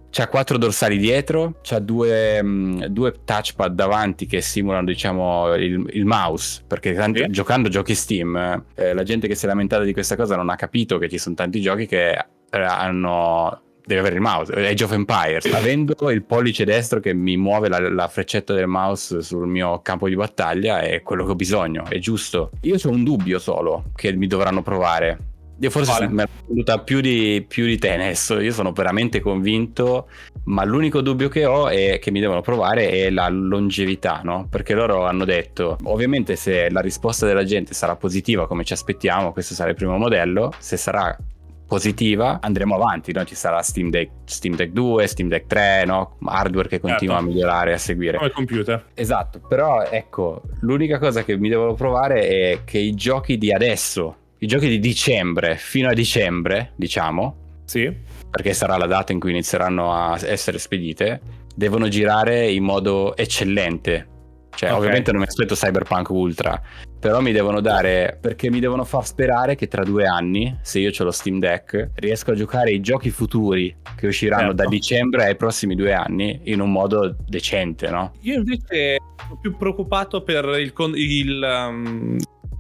[0.10, 6.06] C'ha quattro dorsali dietro, c'ha due, mm, due touchpad davanti che simulano, diciamo, il, il
[6.06, 6.64] mouse.
[6.66, 7.30] Perché tanti- Sì.
[7.30, 10.56] giocando giochi Steam, eh, la gente che si è lamentata di questa cosa non ha
[10.56, 13.62] capito che ci sono tanti giochi che eh, hanno.
[13.88, 15.46] Deve avere il mouse, Age of Empires.
[15.54, 20.10] Avendo il pollice destro che mi muove la, la freccetta del mouse sul mio campo
[20.10, 22.52] di battaglia è quello che ho bisogno, è giusto.
[22.64, 25.18] Io ho un dubbio solo che mi dovranno provare.
[25.60, 30.08] Io forse mi è venuta più di, più di te adesso, io sono veramente convinto,
[30.46, 34.48] ma l'unico dubbio che ho è che mi devono provare è la longevità, no?
[34.50, 39.32] Perché loro hanno detto, ovviamente se la risposta della gente sarà positiva come ci aspettiamo,
[39.34, 41.18] questo sarà il primo modello, se sarà
[41.68, 43.26] positiva andremo avanti, no?
[43.26, 46.18] Ci sarà Steam Deck, Steam Deck 2, Steam Deck 3, no?
[46.24, 47.30] Hardware che continua Certo.
[47.30, 48.18] a migliorare a seguire.
[48.18, 48.86] Come computer.
[48.94, 54.16] Esatto, però ecco, l'unica cosa che mi devono provare è che i giochi di adesso,
[54.40, 57.92] i giochi di dicembre fino a dicembre, diciamo, Sì.
[58.30, 61.22] perché sarà la data in cui inizieranno a essere spedite,
[61.56, 64.08] devono girare in modo eccellente.
[64.58, 64.78] Cioè, Ok.
[64.78, 66.60] ovviamente non mi aspetto Cyberpunk Ultra,
[67.00, 70.92] però mi devono dare, perché mi devono far sperare che tra due anni, se io
[70.98, 74.64] ho lo Steam Deck, riesco a giocare i giochi futuri che usciranno Certo.
[74.64, 78.14] da dicembre ai prossimi due anni in un modo decente, no?
[78.22, 78.98] Io invece
[79.28, 82.18] sono più preoccupato per il, il, um,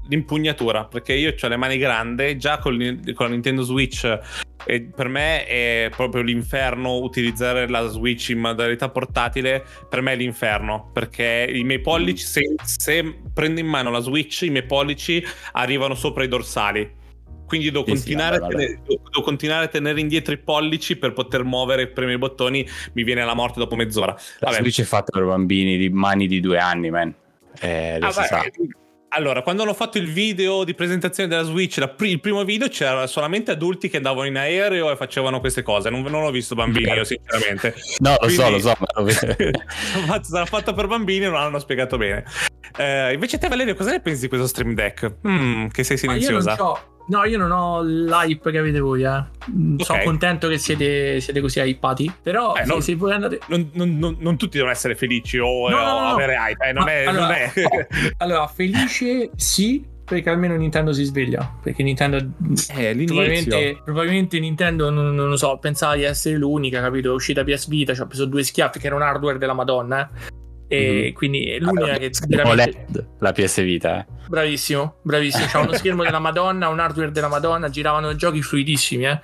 [0.08, 2.78] l'impugnatura perché io ho le mani grandi già con,
[3.13, 4.20] con la Nintendo Switch
[4.65, 10.15] e per me è proprio l'inferno utilizzare la Switch in modalità portatile per me è
[10.15, 15.24] l'inferno perché i miei pollici se, se prendo in mano la Switch i miei pollici
[15.54, 16.96] arrivano sopra i dorsali
[17.48, 20.98] quindi devo, Sì, sì, continuare, vabbè, a tenere, devo continuare a tenere indietro i pollici
[20.98, 24.62] per poter muovere e premere i bottoni mi viene la morte dopo mezz'ora La Vabbè.
[24.63, 27.13] Switch è fatta per bambini di mani di due anni, man.
[27.62, 28.43] Eh, lo Ah, si beh, sa.
[29.10, 32.67] Allora, quando hanno fatto il video di presentazione della Switch, la pri- il primo video
[32.67, 35.89] c'erano solamente adulti che andavano in aereo e facevano queste cose.
[35.89, 37.74] Non, non ho visto bambini, io sinceramente.
[38.00, 39.36] No, lo so, Quindi- lo so, ma lo vedo.
[40.00, 42.26] Infatti, sarà fatta per bambini e non l'hanno spiegato bene.
[42.78, 45.15] Eh, invece te, Valerio, cosa ne pensi di questo Stream Deck?
[45.28, 46.56] Mm, che sei Ma io non silenziosa.
[47.10, 49.24] No, io non ho l'hype che avete voi, eh.
[49.50, 50.06] Mm, Sono Ok.
[50.06, 52.12] contento che siete, siete così hypati.
[52.22, 53.39] Però Eh, se, non- se voi andate.
[53.48, 56.13] Non, non- non- non tutti devono essere felici o, No, no, o no, no.
[56.13, 57.52] avere hype, eh, non, Ma è, allora- non è-
[58.17, 61.50] Allora, felice sì, perché almeno Nintendo si sveglia.
[61.63, 62.17] Perché Nintendo.
[62.17, 67.12] Eh, Probabilmente, probabilmente Nintendo, non, non lo so, pensava di essere l'unica, capito?
[67.12, 70.10] È uscita PS Vita, ci ha preso due schiaffi, che era un hardware della Madonna.
[70.10, 70.36] eh.
[70.69, 71.13] E Mhm.
[71.13, 72.71] quindi è l'unica Allora, che veramente.
[72.89, 74.06] LED, la PS Vita, eh.
[74.27, 75.45] Bravissimo, bravissimo.
[75.47, 79.19] C'ha uno schermo della Madonna, un hardware della Madonna, giravano giochi fluidissimi, eh.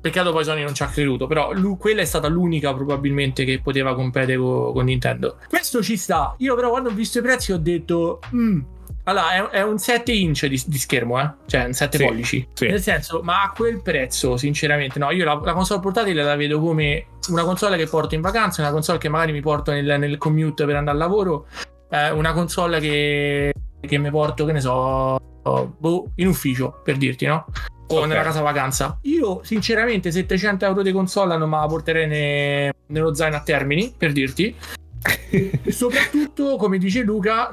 [0.00, 3.60] Peccato poi Sony non ci ha creduto, però lui- quella è stata l'unica probabilmente che
[3.62, 5.36] poteva competere co- con Nintendo.
[5.48, 6.34] Questo ci sta.
[6.38, 8.18] Io però quando ho visto i prezzi ho detto...
[8.34, 8.60] "Mm".
[9.04, 11.30] Allora, è, è un 7 inch di, di schermo, eh?
[11.46, 12.48] Cioè, un 7 Sì, pollici.
[12.52, 12.66] sì.
[12.66, 15.10] Nel senso, ma a quel prezzo, sinceramente, no.
[15.12, 18.70] Io la, la console portatile la vedo come una console che porto in vacanza, una
[18.70, 21.46] console che magari mi porto nel, nel commute per andare al lavoro,
[21.90, 27.26] eh, una console che, che mi porto, che ne so, boh, in ufficio, per dirti,
[27.26, 27.46] no?
[27.88, 28.06] O Ok.
[28.06, 28.98] nella casa vacanza.
[29.02, 33.92] Io, sinceramente, 700 euro di console non me la porterei ne- nello zaino a termini,
[33.96, 34.56] per dirti.
[35.68, 37.50] Soprattutto, come dice Luca,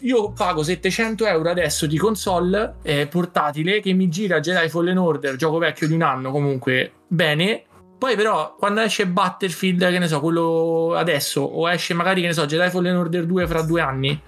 [0.00, 5.36] io pago 700 euro adesso di console eh, portatile che mi gira Jedi Fallen Order,
[5.36, 7.64] gioco vecchio di un anno comunque, bene.
[8.02, 12.32] Poi però quando esce Battlefield, che ne so, quello adesso, o esce magari, che ne
[12.32, 14.20] so, Jedi Fallen Order 2 fra due anni,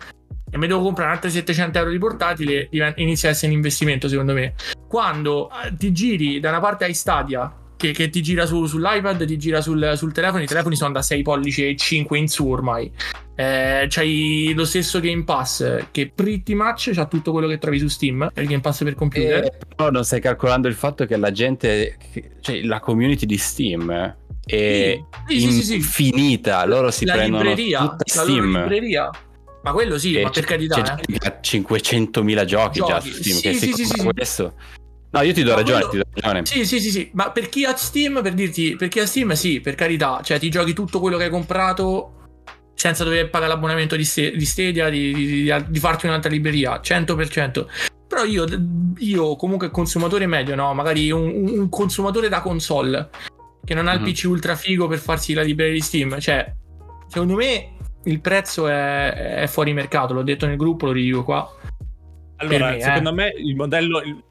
[0.48, 4.32] e mi devo comprare altri 700 euro di portatile, inizia a essere un investimento secondo
[4.32, 4.54] me.
[4.86, 9.24] Quando eh, ti giri da una parte ai Stadia, che, che ti gira su- sull'iPad,
[9.26, 12.48] ti gira sul, sul telefono, i telefoni sono da 6 pollici e 5 in su
[12.48, 12.90] ormai.
[13.36, 17.88] Eh, c'hai lo stesso Game Pass che pretty much c'ha tutto quello che trovi su
[17.88, 19.44] Steam, il Game Pass per computer.
[19.44, 21.96] Eh, però non stai calcolando il fatto che la gente,
[22.40, 23.90] cioè la community di Steam
[24.46, 26.64] è Sì, sì, sì, infinita.
[26.64, 28.56] Loro si la prendono libreria, tutta la Steam.
[28.58, 29.10] libreria.
[29.64, 30.84] Ma quello sì, E ma per c'è- carità, c'è eh.
[31.06, 33.10] gente che ha 500.000 giochi, già Giochi.
[33.10, 33.36] su Steam.
[33.36, 34.04] Sì, che sì, sì.
[34.12, 34.54] questo.
[35.14, 36.44] No, io ti do ragione, quello- ti do ragione.
[36.46, 39.32] Sì, sì, sì, sì, ma per chi ha Steam, per dirti, per chi ha Steam,
[39.32, 42.10] sì, per carità, cioè ti giochi tutto quello che hai comprato
[42.74, 46.80] senza dover pagare l'abbonamento di, Ste- di Stadia, di, di- di- di farti un'altra libreria,
[46.80, 47.66] 100%.
[48.08, 48.44] Però io,
[48.98, 50.74] io comunque consumatore medio, no?
[50.74, 53.08] Magari un, un- consumatore da console
[53.64, 56.52] che non ha il PC ultra figo per farsi la libreria di Steam, cioè,
[57.08, 61.48] secondo me il prezzo è, è fuori mercato, l'ho detto nel gruppo, lo ridico qua.
[62.36, 63.12] Allora, me, secondo eh.
[63.12, 64.22] me il modello, il,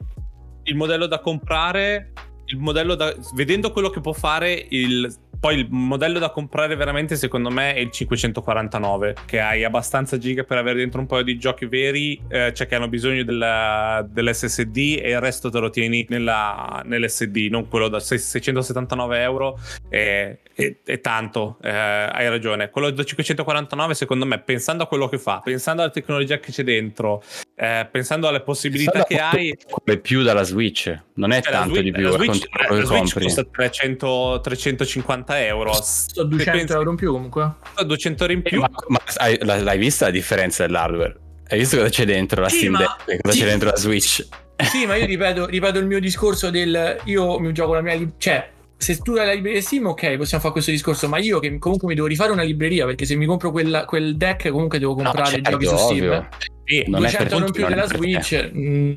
[0.64, 2.12] il modello da comprare,
[2.46, 5.12] il modello da, vedendo quello che può fare il,
[5.44, 10.42] poi il modello da comprare veramente secondo me è il 549 che hai abbastanza giga
[10.42, 15.00] per avere dentro un paio di giochi veri eh, cioè che hanno bisogno della- dell'SSD
[15.02, 19.58] e il resto te lo tieni nella, nell'SD non quello da 6- 679 euro
[19.90, 22.70] è, è- è tanto eh, hai ragione.
[22.70, 26.62] Quello da 549 secondo me pensando a quello che fa pensando alla tecnologia che c'è
[26.64, 27.22] dentro
[27.56, 31.74] eh, pensando alle possibilità che hai Come più dalla Switch, non è cioè, la tanto
[31.74, 36.28] Switch- di più, la è Switch, la che Switch costa 300, 350 euro Sto Se
[36.28, 37.52] 200 pensi- euro in più comunque.
[37.60, 41.16] costa 200 euro in più Ma, ma hai- l'hai vista la differenza dell'hardware?
[41.48, 43.40] Hai visto cosa c'è dentro la Sì, Steam Deck cosa sì.
[43.40, 44.26] c'è dentro la Switch?
[44.70, 48.12] Sì, ma io ripeto, ripeto il mio discorso del io mi gioco la mia lib-
[48.18, 51.58] cioè se tu hai la libreria Steam, ok, possiamo fare questo discorso, ma io che
[51.58, 54.94] comunque mi devo rifare una libreria perché se mi compro quel, quel deck comunque devo
[54.94, 55.76] comprare certo, giochi su.
[55.76, 56.28] Steam.
[56.64, 58.50] Sì, Non è 200 per euro in tutti, più non è della Switch.
[58.54, 58.92] mm,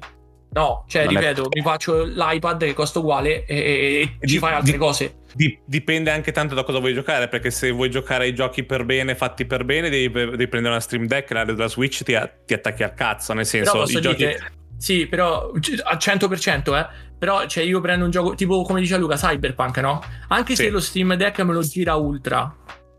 [0.51, 4.27] no, cioè Non è ripeto, per mi faccio l'iPad che costa uguale e, e- e
[4.27, 5.15] ci fai altre di- cose.
[5.33, 8.85] Di- dipende anche tanto da cosa vuoi giocare, perché se vuoi giocare ai giochi per
[8.85, 12.53] bene, fatti per bene, devi, devi prendere una Stream Deck, la della Switch ti, ti
[12.53, 14.15] attacchi al cazzo, nel senso, i giochi...
[14.15, 17.05] dire, sì, però al 100%, eh.
[17.19, 20.03] Però cioè, io prendo un gioco tipo come dice Luca, Cyberpunk, no?
[20.27, 20.63] Anche Sì.
[20.65, 22.55] se lo Steam Deck me lo gira ultra.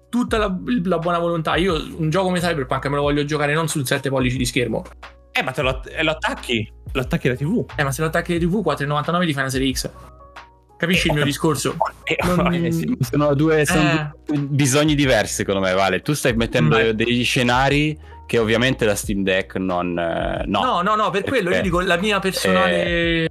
[0.09, 0.53] Tutta la,
[0.85, 4.09] la buona volontà, io un gioco come Cyberpunk me lo voglio giocare non sul 7
[4.09, 4.85] pollici di schermo.
[5.38, 7.64] Eh, ma te lo, eh, lo attacchi, lo attacchi alla TV.
[7.77, 9.90] Eh, ma se lo attacchi alla TV 4,99 ti fai una serie X.
[10.77, 11.77] Capisci il mio discorso?
[12.05, 14.11] Eh, Non- Eh, sì, sono due, sono Eh.
[14.27, 16.01] due bisogni diversi, secondo me, Vale.
[16.03, 17.96] Tu stai mettendo Ma- degli scenari
[18.27, 19.98] che ovviamente la Steam Deck non...
[19.98, 20.62] eh, no.
[20.64, 21.62] No, no, no, per quello io Perché?
[21.62, 23.31] dico la mia personale.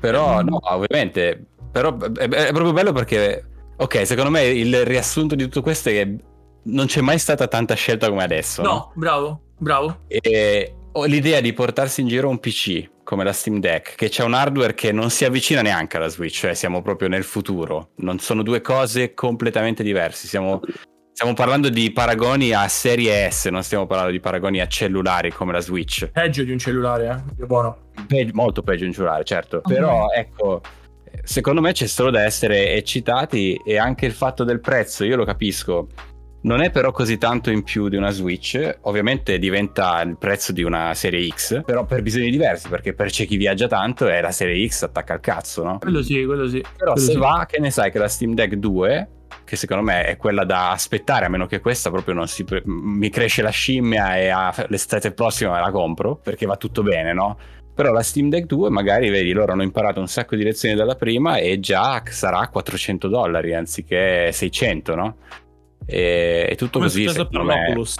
[0.00, 0.48] Però, Mm.
[0.48, 1.44] no, ovviamente.
[1.72, 3.44] Però è, è proprio bello perché,
[3.76, 6.16] ok, secondo me il riassunto di tutto questo è che
[6.64, 8.62] non c'è mai stata tanta scelta come adesso.
[8.62, 10.00] No, bravo, bravo.
[10.08, 14.24] E ho l'idea di portarsi in giro un PC come la Steam Deck, che c'è
[14.24, 17.90] un hardware che non si avvicina neanche alla Switch, cioè siamo proprio nel futuro.
[17.96, 20.26] Non sono due cose completamente diverse.
[20.26, 20.60] Stiamo,
[21.12, 25.52] stiamo parlando di paragoni a serie S, non stiamo parlando di paragoni a cellulari come
[25.52, 26.10] la Switch.
[26.10, 27.34] Peggio di un cellulare, eh.
[27.34, 27.90] Dio buono.
[28.06, 29.60] Pe- molto peggio in cellulare, certo.
[29.60, 30.62] Però ecco,
[31.22, 35.26] secondo me c'è solo da essere eccitati e anche il fatto del prezzo, io lo
[35.26, 35.88] capisco.
[36.46, 40.62] Non è però così tanto in più di una Switch, ovviamente diventa il prezzo di
[40.62, 44.30] una serie X, però per bisogni diversi, perché per c'è chi viaggia tanto e la
[44.30, 45.78] serie X attacca al cazzo, no?
[45.78, 46.62] Quello sì, quello sì.
[46.76, 47.18] Però quello se sì.
[47.18, 49.08] va, che ne sai che la Steam Deck 2,
[49.42, 52.44] che secondo me è quella da aspettare, a meno che questa proprio non si...
[52.44, 56.84] pre- mi cresce la scimmia e a l'estate prossima me la compro, perché va tutto
[56.84, 57.36] bene, no?
[57.74, 60.94] Però la Steam Deck 2 magari, vedi, loro hanno imparato un sacco di lezioni dalla
[60.94, 65.16] prima e già sarà 400 dollari anziché 600, no?
[65.86, 67.96] E, e tutto Come è così, successo me, l'Oculus.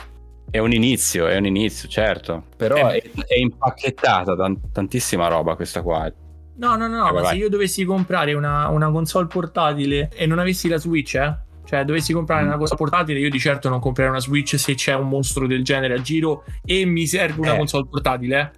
[0.50, 2.44] è un inizio, è un inizio, certo.
[2.56, 6.12] Però Eh, è, è impacchettata tan- tantissima roba questa qua.
[6.58, 7.26] No, no, no, Eh, ma vai.
[7.26, 11.36] se io dovessi comprare una, una console portatile e non avessi la Switch, eh?
[11.66, 12.46] Cioè, dovessi comprare Mm.
[12.46, 15.64] una cosa portatile, io di certo non comprerei una Switch se c'è un mostro del
[15.64, 17.58] genere a giro e mi serve una Eh.
[17.58, 18.52] console portatile.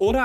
[0.00, 0.24] Ora,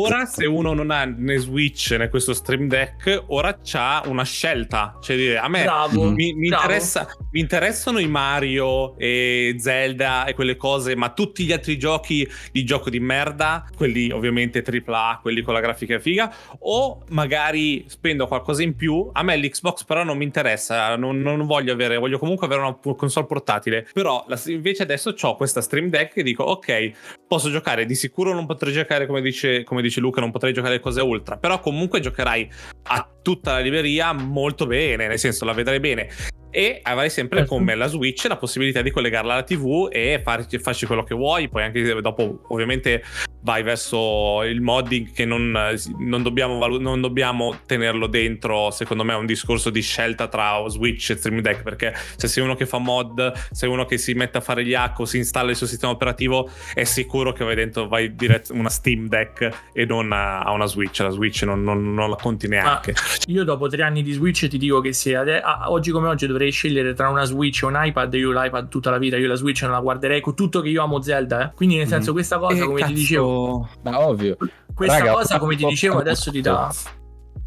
[0.00, 4.98] ora- se uno non ha né Switch né questo Stream Deck, ora c'ha una scelta.
[5.02, 6.10] Cioè, dire, a me Bravo.
[6.10, 11.52] Mi, mi interessa- mi interessano i Mario e Zelda e quelle cose, ma tutti gli
[11.52, 17.02] altri giochi di gioco di merda, quelli ovviamente AAA, quelli con la grafica figa, o
[17.10, 19.10] magari spendo qualcosa in più.
[19.12, 22.78] A me l'Xbox però non mi interessa, non, non voglio avere, voglio comunque avere una
[22.96, 23.86] console portatile.
[23.92, 26.92] Però la- invece adesso ho questa Stream Deck e dico, ok,
[27.32, 30.80] posso giocare, di sicuro non potrei giocare come dice, come dice Luca, non potrei giocare
[30.80, 32.46] cose ultra, però comunque giocherai
[32.82, 36.10] a tutta la libreria molto bene, nel senso la vedrai bene.
[36.54, 37.54] E avrai sempre Certo.
[37.56, 41.48] come la Switch la possibilità di collegarla alla TV e farci, farci quello che vuoi.
[41.48, 43.02] Poi anche dopo, ovviamente,
[43.40, 45.50] vai verso il modding che non,
[45.98, 48.70] non dobbiamo, non dobbiamo tenerlo dentro.
[48.70, 51.62] Secondo me è un discorso di scelta tra Switch e Stream Deck.
[51.62, 54.74] Perché se sei uno che fa mod, se uno che si mette a fare gli
[54.74, 58.52] hack o si installa il suo sistema operativo, è sicuro che vai dentro, vai diretto
[58.52, 60.98] una Steam Deck e non a, una Switch.
[61.00, 62.92] La Switch non, non- la conti neanche.
[63.28, 66.26] Io dopo tre anni di Switch ti dico che se ade- a- oggi come oggi
[66.26, 69.34] dovrei scegliere tra una Switch e un iPad, io l'iPad tutta la vita, io la
[69.34, 71.54] Switch non la guarderei con tutto che io amo Zelda, eh.
[71.54, 72.14] Quindi nel senso Mhm.
[72.16, 72.92] questa cosa, Eh, come ti cazzo.
[72.94, 74.36] dicevo, Ma ovvio.
[74.74, 76.70] questa Raga, cosa come ti dicevo adesso ti dà...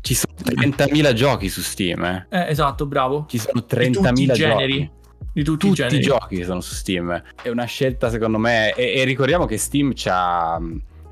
[0.02, 2.28] Ci sono 30.000 giochi su Steam, eh.
[2.30, 3.26] Eh, esatto, bravo.
[3.28, 4.92] Ci sono Di tutti i 30.000 generi.
[5.34, 5.98] Di tutti, i Tutti generi.
[5.98, 7.24] i giochi che sono su Steam.
[7.42, 8.72] È una scelta, secondo me.
[8.74, 10.60] E, e ricordiamo che Steam c'ha.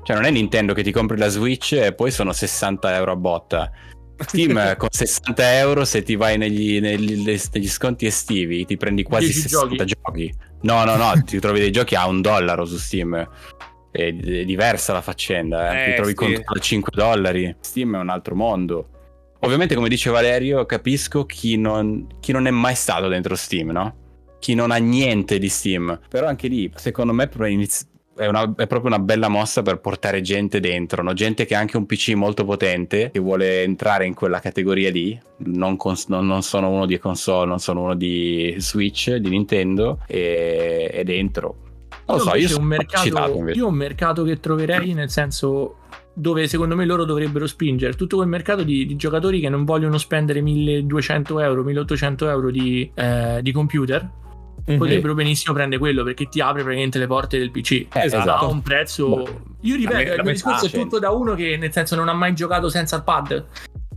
[0.04, 3.16] Cioè, non è Nintendo che ti compri la Switch e poi sono 60 euro a
[3.16, 3.70] botta.
[4.18, 9.26] Steam con 60 euro, se ti vai negli, negli- negli sconti estivi, ti prendi quasi
[9.26, 10.32] 10 60 giochi.
[10.62, 13.28] No, no, no, ti trovi dei giochi a un dollaro su Steam.
[13.90, 15.82] È, è diversa la faccenda, eh.
[15.82, 16.14] Eh, ti trovi sì.
[16.14, 17.56] con a 5 dollari.
[17.60, 18.88] Steam è un altro mondo.
[19.40, 23.96] Ovviamente, come dice Valerio, capisco chi non, chi non è mai stato dentro Steam, no?
[24.38, 26.00] Chi non ha niente di Steam.
[26.08, 30.20] Però anche lì, secondo me, inizi- è, una- è proprio una bella mossa per portare
[30.20, 31.12] gente dentro, no?
[31.12, 35.18] gente che ha anche un PC molto potente, che vuole entrare in quella categoria lì.
[35.38, 40.00] Non, cons- non- non sono uno di console, non sono uno di Switch, di Nintendo,
[40.06, 41.56] e è dentro.
[42.06, 45.76] Non lo so, io sono mercato, io un mercato che troverei nel senso
[46.12, 49.98] dove secondo me loro dovrebbero spingere tutto quel mercato di, di giocatori che non vogliono
[49.98, 54.08] spendere 1200 euro 1800 euro di, eh, di computer
[54.66, 54.78] Mhm.
[54.78, 58.30] potrebbero benissimo prendere quello perché ti apre praticamente le porte del PC Eh, Esatto.
[58.30, 59.06] a un prezzo
[59.60, 62.12] io La me- ripeto il discorso è tutto da uno che nel senso non ha
[62.14, 63.44] mai giocato senza il pad.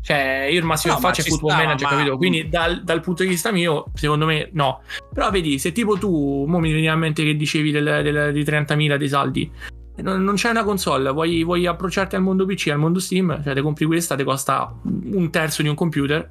[0.01, 2.17] Cioè io il massimo No, che faccio è football sta, manager ma- capito?
[2.17, 4.81] Quindi dal, dal punto di vista mio secondo me no.
[5.13, 8.43] Però vedi se tipo tu mo mi viene a mente che dicevi del, del, di
[8.43, 9.51] 30.000 dei saldi.
[9.97, 11.09] Non, non c'è una console.
[11.11, 13.41] Vuoi, vuoi approcciarti al mondo PC al mondo Steam?
[13.43, 16.29] Cioè te compri questa ti costa un terzo di un computer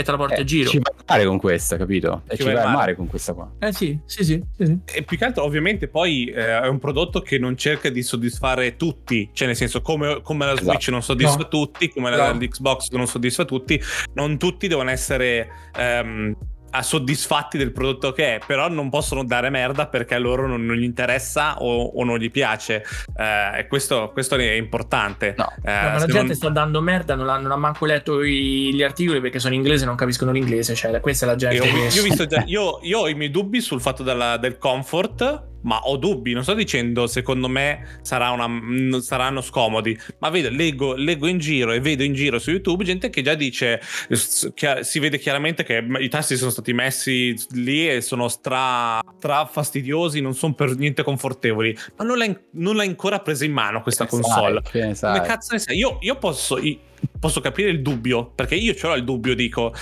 [0.00, 2.22] e te la porti Eh, a giro Ci vai al mare con questa, capito?
[2.26, 2.78] E Ci ci vai vai al mare.
[2.78, 3.50] mare con questa qua.
[3.58, 4.78] eh sì sì sì, sì, sì.
[4.96, 8.76] E più che altro, ovviamente, poi eh, è un prodotto che non cerca di soddisfare
[8.76, 9.30] tutti.
[9.32, 10.90] Cioè, nel senso, come, come la Switch Esatto.
[10.92, 11.48] non soddisfa No.
[11.48, 12.38] tutti, come la, Bravo.
[12.38, 13.80] l'Xbox non soddisfa tutti,
[14.14, 15.48] non tutti devono essere.
[15.76, 20.46] ehm, a soddisfatti del prodotto che è, però non possono dare merda perché a loro
[20.46, 22.84] non, non gli interessa o, o non gli piace.
[23.16, 25.34] Eh, e questo, questo è importante.
[25.36, 25.52] No.
[25.62, 28.22] Eh, No, ma la gente non- sta dando merda, non, ha, non ha manco letto
[28.22, 30.74] i- gli articoli perché sono in inglese e non capiscono l'inglese.
[30.74, 31.98] Cioè, questa è la gente Io, che.
[32.00, 35.96] io già- io- io ho i miei dubbi sul fatto della- del comfort, ma ho
[35.96, 36.32] dubbi.
[36.32, 41.72] Non sto dicendo secondo me sarà una- saranno scomodi, ma vedo, leggo, leggo in giro
[41.72, 46.08] e vedo in giro su YouTube gente che già dice, si vede chiaramente che i
[46.08, 51.76] tasti sono stati messi lì e sono stra, stra fastidiosi, non sono per niente confortevoli,
[51.96, 54.60] ma non l'hai, non l'hai ancora presa in mano questa Che ne console.
[54.64, 55.16] sai, che ne sai?
[55.16, 55.76] Come cazzo ne sai?
[55.76, 56.78] Io, io posso, i-
[57.18, 59.74] posso capire il dubbio, perché io ce l'ho il dubbio, dico,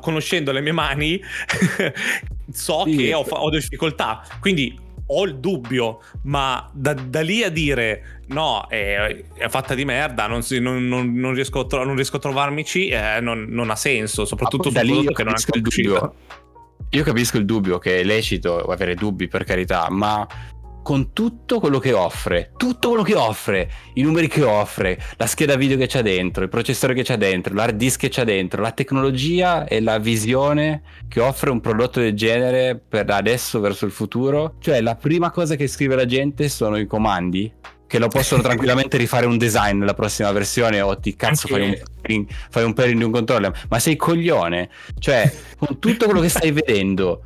[0.00, 1.20] conoscendo le mie mani,
[2.52, 2.96] so Sì.
[2.96, 4.22] che ho, ho difficoltà.
[4.40, 9.84] Quindi ho il dubbio, ma da, da lì a dire no, è, è fatta di
[9.84, 13.46] merda, non, si- non- non- non riesco, a tro- non riesco a trovarmici, eh, non,
[13.48, 16.14] non ha senso, soprattutto da lì che non ancora il dubbio.
[16.90, 20.26] io capisco il dubbio che è lecito avere dubbi per carità, ma
[20.84, 25.56] con tutto quello che offre, tutto quello che offre, i numeri che offre, la scheda
[25.56, 28.70] video che c'è dentro, il processore che c'è dentro, l'hard disk che c'è dentro, la
[28.70, 34.56] tecnologia e la visione che offre un prodotto del genere per adesso verso il futuro,
[34.60, 37.50] cioè la prima cosa che scrive la gente sono i comandi
[37.86, 41.82] che lo possono tranquillamente rifare un design nella prossima versione o ti cazzo fai un,
[42.02, 44.68] pairing, fai un pairing di un controller ma sei coglione.
[44.98, 47.22] Cioè con tutto quello che stai vedendo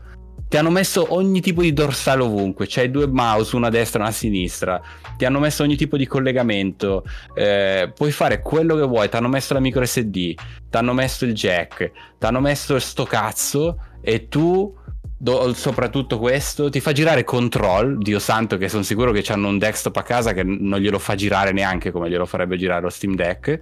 [0.48, 4.02] ti hanno messo ogni tipo di dorsale ovunque, c'hai due mouse, una a destra e
[4.02, 4.80] una a sinistra,
[5.16, 9.28] ti hanno messo ogni tipo di collegamento, eh, puoi fare quello che vuoi, ti hanno
[9.28, 10.36] messo la micro SD, ti
[10.70, 14.74] hanno messo il jack, ti hanno messo sto cazzo e tu
[15.18, 19.58] do, soprattutto questo ti fa girare control, Dio santo che sono sicuro che hanno un
[19.58, 23.14] desktop a casa che non glielo fa girare neanche come glielo farebbe girare lo Steam
[23.14, 23.60] Deck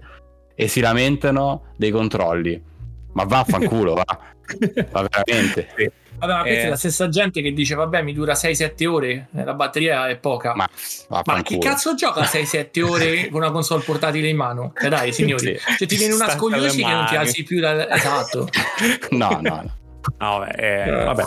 [0.55, 2.75] e si lamentano dei controlli.
[3.17, 4.05] Ma vaffanculo, va.
[4.93, 5.69] Va veramente.
[5.75, 5.91] Sì.
[6.19, 6.67] Vabbè, ma questa eh...
[6.67, 10.17] è la stessa gente che dice: Vabbè, mi dura 6-7 ore, eh, la batteria è
[10.17, 10.55] poca.
[10.55, 10.69] Ma,
[11.09, 14.73] ma chi cazzo gioca 6-7 ore con una console portatile in mano?
[14.79, 15.77] Eh dai, signori, sì.
[15.79, 17.89] cioè ti viene una scogliosi che non ti alzi più dal...
[17.91, 18.49] Esatto.
[19.11, 19.75] no, no, no.
[20.19, 21.23] No, vabbè, eh, vabbè.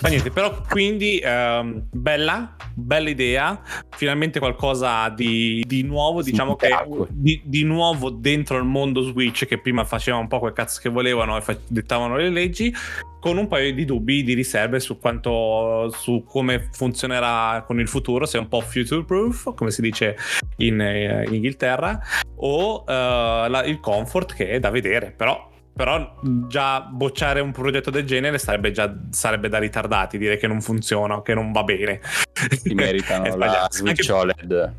[0.00, 6.56] Ma niente, però quindi ehm, bella, bella idea, finalmente qualcosa di, di nuovo, sì, diciamo
[6.56, 6.70] che
[7.10, 10.88] di, di, nuovo dentro il mondo Switch che prima faceva un po' quel cazzo che
[10.88, 12.74] volevano e fa- dettavano le leggi,
[13.20, 18.26] con un paio di dubbi, di riserve su quanto, su come funzionerà con il futuro,
[18.26, 20.16] se è un po' future proof, come si dice
[20.58, 21.98] in, eh, in Inghilterra,
[22.36, 27.90] o uh, la, il comfort che è da vedere, però però già bocciare un progetto
[27.90, 32.00] del genere sarebbe, già, sarebbe da ritardati, dire che non funziona, che non va bene.
[32.32, 34.74] Si meritano la Switch anche, OLED.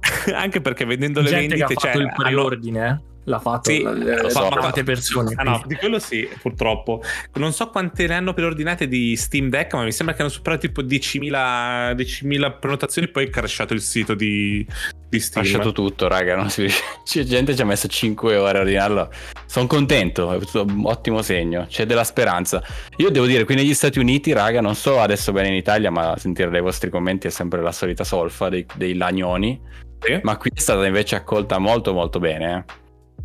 [0.34, 1.74] Anche perché vedendo le Gente vendite...
[1.74, 3.08] C'è cioè, il preordine, eh?
[3.24, 7.02] l'ha fatto sì, lo so, ma quante persone ah, no, di quello sì purtroppo
[7.34, 10.66] non so quante ne hanno preordinate di Steam Deck ma mi sembra che hanno superato
[10.66, 14.66] tipo 10.000, 10.000 prenotazioni poi è crashato il sito di,
[15.08, 16.66] di Steam ha lasciato tutto raga non si...
[17.04, 19.10] c'è gente che ci ha messo 5 ore a ordinarlo
[19.50, 22.62] sono contento è un ottimo segno c'è della speranza.
[22.98, 26.14] Io devo dire qui negli Stati Uniti raga non so adesso bene in Italia ma
[26.16, 29.60] sentire dai vostri commenti è sempre la solita solfa dei, dei lagnoni.
[30.02, 30.18] Sì.
[30.22, 32.79] ma qui è stata invece accolta molto molto bene eh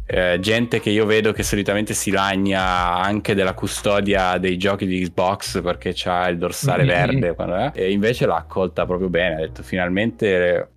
[0.08, 5.02] eh, gente che io vedo che solitamente si lagna anche della custodia dei giochi di
[5.04, 7.20] Xbox perché c'ha il dorsale mm-hmm.
[7.34, 10.70] verde e invece l'ha accolta proprio bene ha detto finalmente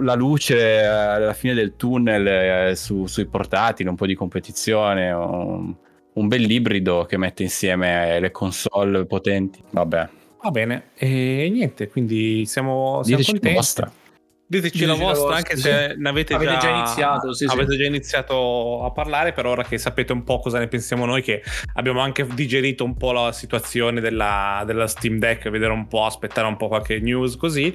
[0.00, 5.74] la luce alla fine del tunnel eh, su, sui portatili un po' di competizione un,
[6.12, 10.08] un bel ibrido che mette insieme le console potenti vabbè
[10.42, 13.90] va bene e niente quindi siamo, siamo contenti vostra.
[14.48, 17.34] Diteci la vostra, anche se ne avete, avete già, già, iniziato.
[17.34, 17.78] Sì, avete sì.
[17.78, 21.42] già iniziato a parlare, per ora che sapete un po' cosa ne pensiamo noi, che
[21.74, 26.46] abbiamo anche digerito un po' la situazione della, della Steam Deck, vedere un po', aspettare
[26.46, 27.74] un po' qualche news così.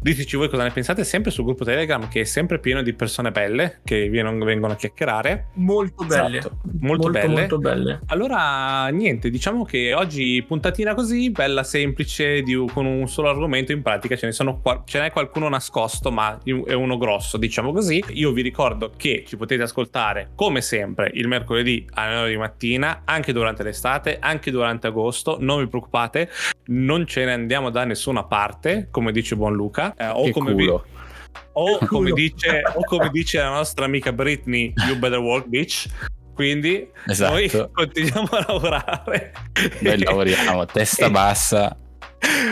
[0.00, 3.32] Diteci voi cosa ne pensate sempre sul gruppo Telegram che è sempre pieno di persone
[3.32, 5.48] belle che vengono a chiacchierare.
[5.54, 6.38] Molto belle.
[6.38, 6.60] Esatto.
[6.80, 7.34] Molto, molto, belle.
[7.34, 8.00] molto, belle.
[8.06, 13.72] Allora, niente, diciamo che oggi puntatina così, bella, semplice, di, con un solo argomento.
[13.72, 18.02] In pratica ce ne, sono, ce n'è qualcuno nascosto, ma è uno grosso, diciamo così.
[18.10, 23.02] Io vi ricordo che ci potete ascoltare come sempre il mercoledì alle 9 di mattina,
[23.04, 25.38] anche durante l'estate, anche durante agosto.
[25.40, 26.30] Non vi preoccupate,
[26.66, 30.68] non ce ne andiamo da nessuna parte, come dice buon Luca eh, o, come vi,
[30.68, 35.88] o, come dice, o come dice la nostra amica Britney, You Better Walk Bitch.
[36.34, 37.32] Quindi esatto.
[37.32, 39.32] noi continuiamo a lavorare.
[39.80, 41.76] Noi lavoriamo testa bassa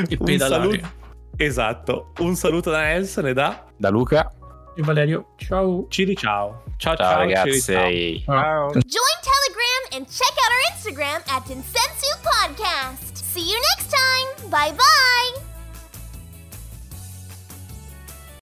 [0.09, 0.89] e un saluto,
[1.37, 2.13] Esatto.
[2.19, 4.33] Un saluto da Nelson e da, da Luca
[4.77, 5.29] e Valerio.
[5.37, 5.87] Ciao.
[5.89, 6.63] Ciri ciao.
[6.77, 7.61] Ciao ciao, ciao ragazzi.
[7.61, 8.71] Ciri, ciao.
[8.71, 8.81] ciao.
[8.85, 13.17] Join Telegram and check out our Instagram at Insensu Podcast.
[13.17, 14.51] See you next time.
[14.51, 15.56] Bye bye.